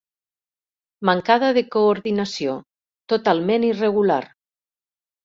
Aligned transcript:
Mancada 1.09 1.49
de 1.57 1.63
coordinació, 1.75 2.55
totalment 3.15 3.67
irregular. 3.69 4.19